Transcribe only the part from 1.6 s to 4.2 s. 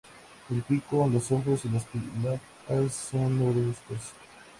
y las patas son negruzcos.